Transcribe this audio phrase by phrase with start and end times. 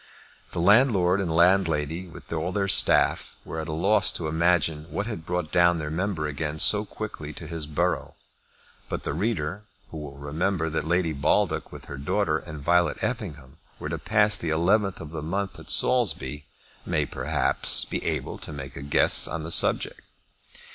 [0.51, 5.05] The landlord and landlady with all their staff were at a loss to imagine what
[5.05, 8.15] had brought down their member again so quickly to his borough;
[8.89, 9.61] but the reader,
[9.91, 14.39] who will remember that Lady Baldock with her daughter and Violet Effingham were to pass
[14.39, 16.45] the 11th of the month at Saulsby,
[16.83, 20.01] may perhaps be able to make a guess on the subject.